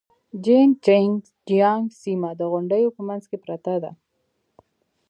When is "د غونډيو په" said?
2.39-3.01